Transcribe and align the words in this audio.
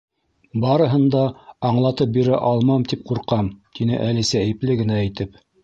—Барыһын 0.63 1.03
да 1.15 1.21
аңлатып 1.69 2.15
бирә 2.17 2.41
алмам 2.53 2.87
тип 2.95 3.05
ҡурҡам,— 3.13 3.53
тине 3.79 4.03
Әлисә 4.09 4.45
ипле 4.57 4.83
генә 4.85 5.01
итеп. 5.13 5.43